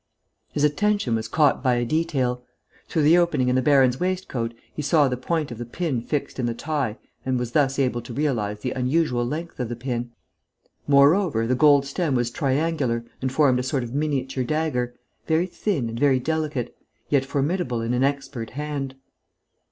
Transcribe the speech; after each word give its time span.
His 0.51 0.63
attention 0.63 1.13
was 1.13 1.27
caught 1.27 1.61
by 1.61 1.75
a 1.75 1.85
detail: 1.85 2.43
through 2.87 3.03
the 3.03 3.19
opening 3.19 3.49
in 3.49 3.55
the 3.55 3.61
baron's 3.61 3.99
waistcoat 3.99 4.55
he 4.73 4.81
saw 4.81 5.07
the 5.07 5.15
point 5.15 5.51
of 5.51 5.59
the 5.59 5.63
pin 5.67 6.01
fixed 6.01 6.39
in 6.39 6.47
the 6.47 6.55
tie 6.55 6.97
and 7.23 7.37
was 7.37 7.51
thus 7.51 7.77
able 7.77 8.01
to 8.01 8.11
realize 8.11 8.61
the 8.61 8.71
unusual 8.71 9.23
length 9.23 9.59
of 9.59 9.69
the 9.69 9.75
pin. 9.75 10.09
Moreover, 10.87 11.45
the 11.45 11.53
gold 11.53 11.85
stem 11.85 12.15
was 12.15 12.31
triangular 12.31 13.05
and 13.21 13.31
formed 13.31 13.59
a 13.59 13.61
sort 13.61 13.83
of 13.83 13.93
miniature 13.93 14.43
dagger, 14.43 14.95
very 15.27 15.45
thin 15.45 15.87
and 15.87 15.99
very 15.99 16.19
delicate, 16.19 16.75
yet 17.09 17.23
formidable 17.23 17.81
in 17.83 17.93
an 17.93 18.03
expert 18.03 18.49
hand. 18.57 18.95